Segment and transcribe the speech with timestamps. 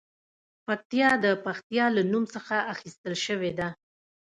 [0.65, 3.67] پکتیا د پښتیا له نوم څخه اخیستل شوې ده